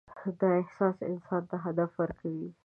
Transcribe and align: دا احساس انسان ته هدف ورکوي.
دا 0.39 0.49
احساس 0.61 0.97
انسان 1.11 1.41
ته 1.49 1.55
هدف 1.65 1.91
ورکوي. 1.99 2.49